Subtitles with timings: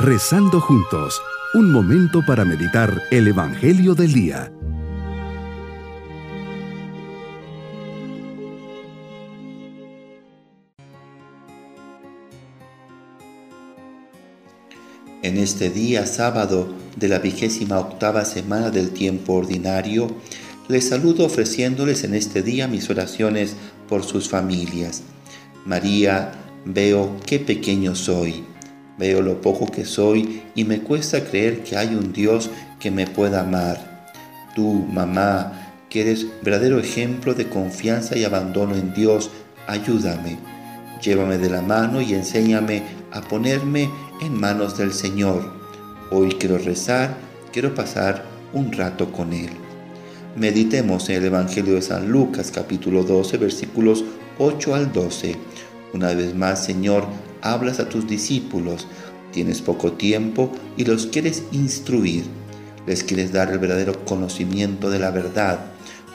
[0.00, 1.20] Rezando juntos,
[1.54, 4.52] un momento para meditar el Evangelio del Día.
[15.24, 20.06] En este día sábado de la vigésima octava semana del tiempo ordinario,
[20.68, 23.56] les saludo ofreciéndoles en este día mis oraciones
[23.88, 25.02] por sus familias.
[25.66, 26.34] María,
[26.64, 28.44] veo qué pequeño soy
[28.98, 33.06] Veo lo poco que soy y me cuesta creer que hay un Dios que me
[33.06, 34.06] pueda amar.
[34.54, 39.30] Tú, mamá, que eres verdadero ejemplo de confianza y abandono en Dios,
[39.66, 40.36] ayúdame.
[41.02, 43.88] Llévame de la mano y enséñame a ponerme
[44.20, 45.52] en manos del Señor.
[46.10, 47.16] Hoy quiero rezar,
[47.52, 49.50] quiero pasar un rato con Él.
[50.36, 54.04] Meditemos en el Evangelio de San Lucas capítulo 12 versículos
[54.38, 55.36] 8 al 12.
[55.94, 57.06] Una vez más, Señor,
[57.42, 58.86] hablas a tus discípulos,
[59.32, 62.24] tienes poco tiempo y los quieres instruir,
[62.86, 65.58] les quieres dar el verdadero conocimiento de la verdad.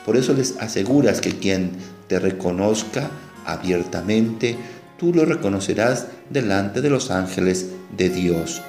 [0.04, 1.72] Por eso les aseguras que quien
[2.08, 3.10] te reconozca
[3.46, 4.56] abiertamente,
[4.98, 8.62] tú lo reconocerás delante de los ángeles de Dios.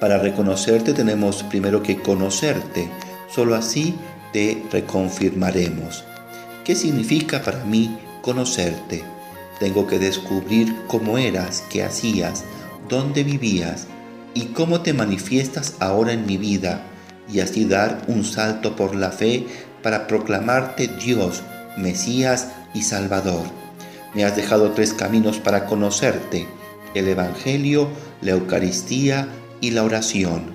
[0.00, 2.88] Para reconocerte tenemos primero que conocerte,
[3.34, 3.94] solo así
[4.32, 6.04] te reconfirmaremos.
[6.64, 9.13] ¿Qué significa para mí conocerte?
[9.58, 12.44] Tengo que descubrir cómo eras, qué hacías,
[12.88, 13.86] dónde vivías
[14.34, 16.84] y cómo te manifiestas ahora en mi vida
[17.32, 19.46] y así dar un salto por la fe
[19.82, 21.42] para proclamarte Dios,
[21.76, 23.44] Mesías y Salvador.
[24.14, 26.46] Me has dejado tres caminos para conocerte,
[26.94, 27.88] el Evangelio,
[28.22, 29.28] la Eucaristía
[29.60, 30.52] y la oración.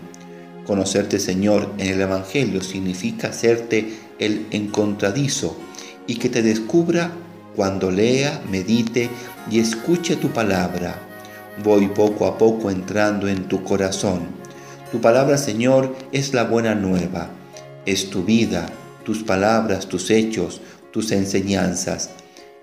[0.66, 5.58] Conocerte Señor en el Evangelio significa hacerte el encontradizo
[6.06, 7.11] y que te descubra
[7.59, 9.09] cuando lea, medite
[9.52, 10.95] y escuche tu palabra.
[11.61, 14.21] Voy poco a poco entrando en tu corazón.
[14.93, 17.28] Tu palabra, Señor, es la buena nueva.
[17.85, 18.69] Es tu vida,
[19.03, 20.61] tus palabras, tus hechos,
[20.94, 22.11] tus enseñanzas.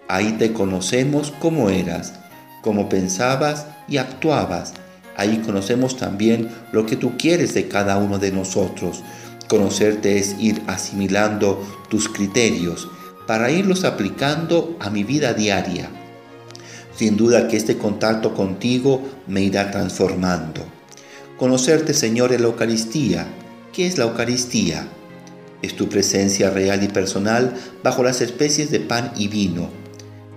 [0.09, 2.15] Ahí te conocemos como eras,
[2.62, 4.72] como pensabas y actuabas.
[5.15, 9.03] Ahí conocemos también lo que tú quieres de cada uno de nosotros.
[9.47, 12.88] Conocerte es ir asimilando tus criterios,
[13.26, 15.91] para irlos aplicando a mi vida diaria.
[16.97, 20.62] Sin duda que este contacto contigo me irá transformando.
[21.36, 23.26] Conocerte, Señor, en la Eucaristía.
[23.72, 24.88] ¿Qué es la Eucaristía?
[25.60, 29.69] Es tu presencia real y personal bajo las especies de pan y vino.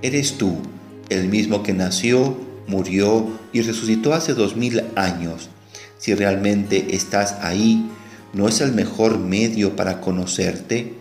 [0.02, 0.58] Eres tú,
[1.10, 5.50] el mismo que nació, murió y resucitó hace dos mil años.
[5.98, 7.90] Si realmente estás ahí,
[8.34, 10.94] ¿no es el mejor medio para conocerte?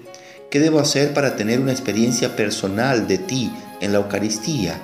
[0.51, 4.81] ¿Qué debo hacer para tener una experiencia personal de ti en la Eucaristía?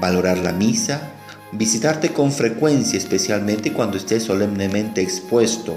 [0.00, 1.12] Valorar la misa,
[1.52, 5.76] visitarte con frecuencia, especialmente cuando estés solemnemente expuesto,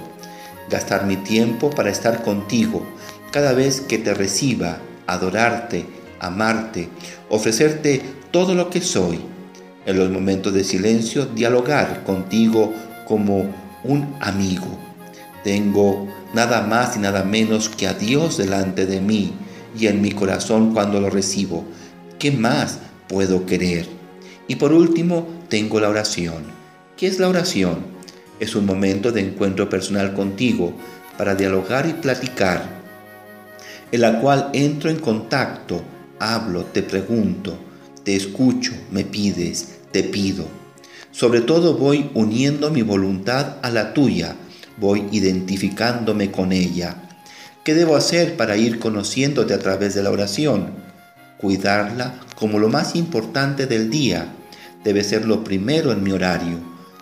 [0.71, 2.83] gastar mi tiempo para estar contigo
[3.29, 5.85] cada vez que te reciba, adorarte,
[6.19, 6.89] amarte,
[7.29, 9.19] ofrecerte todo lo que soy.
[9.85, 12.73] En los momentos de silencio, dialogar contigo
[13.05, 13.45] como
[13.83, 14.86] un amigo.
[15.43, 19.33] Tengo nada más y nada menos que a Dios delante de mí
[19.77, 21.65] y en mi corazón cuando lo recibo.
[22.19, 23.87] ¿Qué más puedo querer?
[24.47, 26.43] Y por último, tengo la oración.
[26.95, 27.85] ¿Qué es la oración?
[28.39, 30.73] Es un momento de encuentro personal contigo
[31.17, 32.63] para dialogar y platicar,
[33.91, 35.81] en la cual entro en contacto,
[36.19, 37.57] hablo, te pregunto,
[38.03, 40.45] te escucho, me pides, te pido.
[41.11, 44.35] Sobre todo voy uniendo mi voluntad a la tuya,
[44.77, 46.95] voy identificándome con ella.
[47.63, 50.69] ¿Qué debo hacer para ir conociéndote a través de la oración?
[51.38, 54.33] Cuidarla como lo más importante del día.
[54.83, 56.59] Debe ser lo primero en mi horario,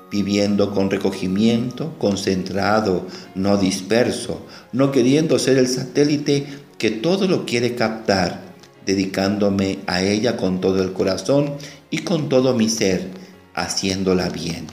[0.09, 3.05] viviendo con recogimiento, concentrado,
[3.35, 6.47] no disperso, no queriendo ser el satélite
[6.77, 8.41] que todo lo quiere captar,
[8.85, 11.53] dedicándome a ella con todo el corazón
[11.89, 13.09] y con todo mi ser,
[13.53, 14.67] haciéndola bien.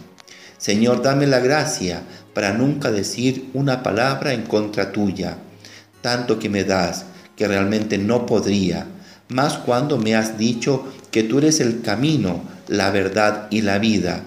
[0.62, 2.05] Señor, dame la gracia
[2.35, 5.38] para nunca decir una palabra en contra tuya,
[6.03, 7.05] tanto que me das
[7.35, 8.87] que realmente no podría,
[9.29, 14.23] más cuando me has dicho que tú eres el camino, la verdad y la vida,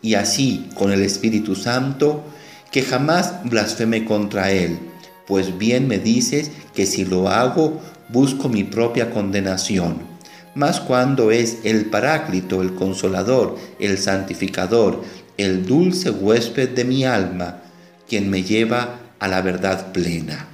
[0.00, 2.22] y así con el Espíritu Santo,
[2.70, 4.78] que jamás blasfeme contra Él,
[5.26, 10.08] pues bien me dices que si lo hago, busco mi propia condenación.
[10.54, 15.02] Más cuando es el Paráclito, el Consolador, el Santificador,
[15.40, 17.62] el dulce huésped de mi alma,
[18.08, 20.48] quien me lleva a la verdad plena.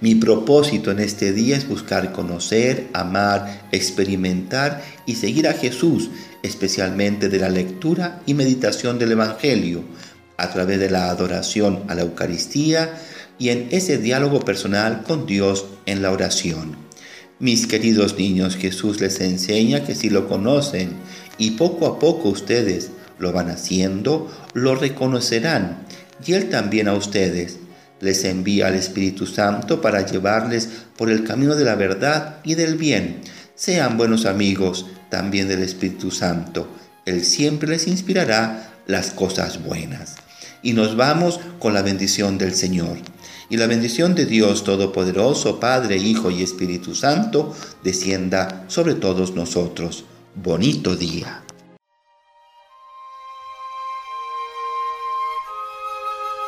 [0.00, 6.10] Mi propósito en este día es buscar conocer, amar, experimentar y seguir a Jesús,
[6.42, 9.84] especialmente de la lectura y meditación del Evangelio,
[10.36, 12.98] a través de la adoración a la Eucaristía
[13.38, 16.76] y en ese diálogo personal con Dios en la oración.
[17.38, 20.94] Mis queridos niños, Jesús les enseña que si lo conocen
[21.38, 22.90] y poco a poco ustedes
[23.22, 25.86] lo van haciendo, lo reconocerán
[26.26, 27.58] y Él también a ustedes
[28.00, 32.76] les envía al Espíritu Santo para llevarles por el camino de la verdad y del
[32.76, 33.20] bien.
[33.54, 36.68] Sean buenos amigos también del Espíritu Santo.
[37.06, 40.16] Él siempre les inspirará las cosas buenas.
[40.64, 42.98] Y nos vamos con la bendición del Señor.
[43.48, 47.54] Y la bendición de Dios Todopoderoso, Padre, Hijo y Espíritu Santo,
[47.84, 50.04] descienda sobre todos nosotros.
[50.34, 51.42] Bonito día.